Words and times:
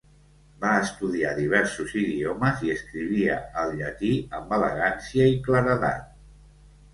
Va 0.61 0.69
estudiar 0.83 1.33
diversos 1.39 1.93
idiomes 2.03 2.63
i 2.69 2.73
escrivia 2.77 3.35
el 3.65 3.75
llatí 3.83 4.11
amb 4.39 4.57
elegància 4.59 5.29
i 5.35 5.39
claredat. 5.51 6.11